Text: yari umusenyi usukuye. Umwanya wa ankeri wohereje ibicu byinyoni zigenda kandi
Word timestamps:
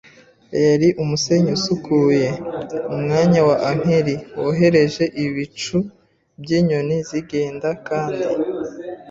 yari 0.65 0.87
umusenyi 1.01 1.49
usukuye. 1.57 2.27
Umwanya 2.95 3.41
wa 3.47 3.57
ankeri 3.69 4.15
wohereje 4.41 5.03
ibicu 5.25 5.77
byinyoni 6.41 6.95
zigenda 7.09 7.69
kandi 7.87 8.25